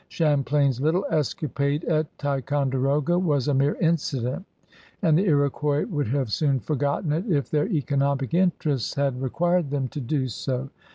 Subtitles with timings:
[0.09, 4.45] Qiamplain's little escapade at Ticonderoga was a mere incident
[5.03, 9.87] and the Iroquois would have soon forgotten it if their economic mterests had required them
[9.89, 10.69] to do so.